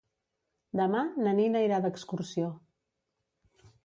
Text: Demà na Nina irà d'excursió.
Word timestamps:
Demà 0.79 1.01
na 1.27 1.33
Nina 1.39 1.61
irà 1.65 1.79
d'excursió. 1.83 2.47